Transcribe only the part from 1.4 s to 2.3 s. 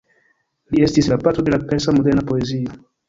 de la persa moderna